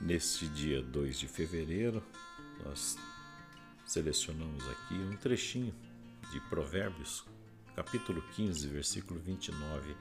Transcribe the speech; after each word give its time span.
Neste 0.00 0.48
dia 0.48 0.82
2 0.82 1.18
de 1.18 1.28
fevereiro, 1.28 2.02
nós 2.64 2.96
selecionamos 3.86 4.68
aqui 4.68 4.94
um 4.94 5.16
trechinho 5.16 5.74
de 6.30 6.40
Provérbios, 6.48 7.24
capítulo 7.74 8.20
15, 8.34 8.68
versículo 8.68 9.20
29, 9.20 9.96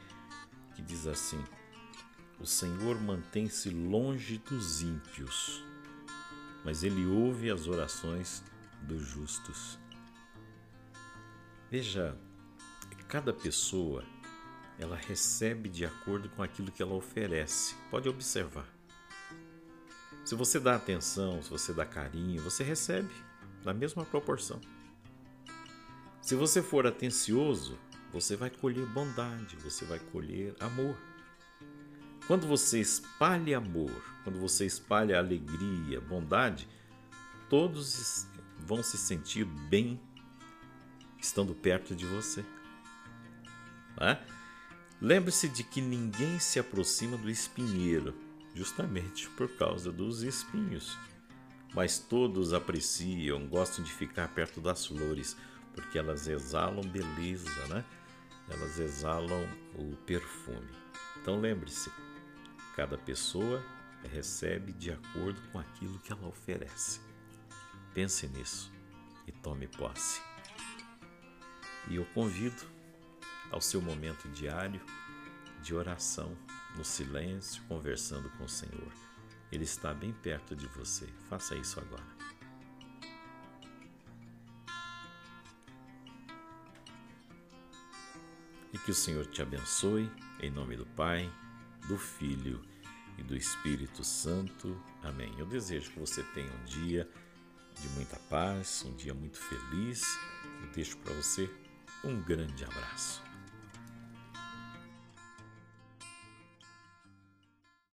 que 0.76 0.82
diz 0.82 1.08
assim: 1.08 1.42
O 2.40 2.46
Senhor 2.46 3.00
mantém-se 3.00 3.70
longe 3.70 4.40
dos 4.40 4.82
ímpios, 4.82 5.64
mas 6.66 6.84
ele 6.84 7.06
ouve 7.06 7.50
as 7.50 7.68
orações 7.68 8.44
dos 8.82 9.02
justos. 9.02 9.80
Veja, 11.70 12.18
cada 13.08 13.32
pessoa 13.32 14.04
ela 14.80 14.96
recebe 14.96 15.70
de 15.70 15.86
acordo 15.86 16.30
com 16.30 16.42
aquilo 16.42 16.72
que 16.72 16.82
ela 16.82 16.96
oferece. 16.96 17.76
Pode 17.92 18.10
observar. 18.10 18.68
Se 20.24 20.36
você 20.36 20.60
dá 20.60 20.76
atenção, 20.76 21.42
se 21.42 21.50
você 21.50 21.74
dá 21.74 21.86
carinho, 21.86 22.42
você 22.42 22.64
recebe 22.64 23.14
na 23.64 23.74
mesma 23.74 24.06
proporção. 24.06 24.60
Se 26.22 26.36
você 26.36 26.62
for 26.62 26.88
atencioso, 26.88 27.78
você 28.12 28.36
vai 28.36 28.50
colher 28.50 28.86
bondade, 28.86 29.58
você 29.58 29.84
vai 29.84 30.00
colher 30.00 30.56
amor. 30.60 30.96
Quando 32.28 32.48
você 32.48 32.80
espalha 32.80 33.58
amor, 33.58 33.92
quando 34.24 34.40
você 34.40 34.66
espalha 34.66 35.18
alegria, 35.18 36.00
bondade, 36.00 36.70
todos 37.50 38.26
vão 38.60 38.82
se 38.82 38.98
sentir 38.98 39.44
bem 39.44 40.00
estando 41.20 41.54
perto 41.54 41.94
de 41.94 42.06
você. 42.06 42.46
É? 44.00 44.18
Lembre-se 45.02 45.50
de 45.50 45.64
que 45.64 45.82
ninguém 45.82 46.40
se 46.40 46.60
aproxima 46.60 47.18
do 47.18 47.30
espinheiro, 47.30 48.16
justamente 48.54 49.30
por 49.32 49.48
causa 49.58 49.92
dos 49.92 50.24
espinhos. 50.24 50.98
Mas 51.74 51.98
todos 51.98 52.54
apreciam, 52.54 53.48
gostam 53.48 53.84
de 53.84 53.92
ficar 53.92 54.28
perto 54.30 54.62
das 54.62 54.86
flores, 54.86 55.36
porque 55.74 55.98
elas 55.98 56.28
exalam 56.28 56.84
beleza, 56.84 57.68
né? 57.68 57.84
Elas 58.50 58.78
exalam 58.78 59.48
o 59.76 59.96
perfume. 60.06 60.70
Então 61.20 61.40
lembre-se, 61.40 61.92
cada 62.76 62.98
pessoa 62.98 63.64
recebe 64.12 64.72
de 64.74 64.92
acordo 64.92 65.42
com 65.52 65.60
aquilo 65.60 65.98
que 66.00 66.12
ela 66.12 66.28
oferece. 66.28 67.00
Pense 67.94 68.28
nisso 68.28 68.72
e 69.26 69.32
tome 69.32 69.68
posse. 69.68 70.22
E 71.90 71.96
eu 71.96 72.06
convido 72.14 72.64
ao 73.52 73.62
seu 73.62 73.82
momento 73.82 74.28
diário 74.30 74.82
de 75.64 75.74
oração, 75.74 76.38
no 76.76 76.84
silêncio, 76.84 77.64
conversando 77.64 78.30
com 78.32 78.44
o 78.44 78.50
Senhor. 78.50 78.92
Ele 79.52 79.64
está 79.64 79.94
bem 79.94 80.12
perto 80.12 80.56
de 80.56 80.68
você. 80.68 81.08
Faça 81.30 81.56
isso 81.56 81.80
agora. 81.80 82.04
E 88.74 88.78
que 88.78 88.92
o 88.92 88.96
Senhor 88.96 89.26
te 89.28 89.42
abençoe, 89.42 90.12
em 90.42 90.52
nome 90.52 90.76
do 90.76 90.86
Pai, 90.86 91.32
do 91.88 91.98
Filho 91.98 92.62
e 93.18 93.24
do 93.24 93.36
Espírito 93.36 94.04
Santo. 94.04 94.78
Amém. 95.02 95.34
Eu 95.38 95.46
desejo 95.46 95.92
que 95.92 96.00
você 96.00 96.24
tenha 96.34 96.52
um 96.52 96.66
dia 96.66 97.10
de 97.80 97.88
muita 97.90 98.18
paz, 98.30 98.84
um 98.86 98.96
dia 98.96 99.14
muito 99.14 99.38
feliz. 99.38 100.04
Eu 100.62 100.70
deixo 100.72 100.98
para 100.98 101.14
você 101.14 101.50
um 102.04 102.22
grande 102.22 102.66
abraço. 102.66 103.33